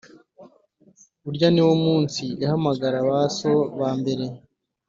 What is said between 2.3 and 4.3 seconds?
ihamagara ba So ba mbere,